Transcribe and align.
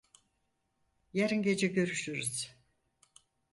Yarın 1.13 1.43
gece 1.43 1.67
görüşürüz. 1.67 2.55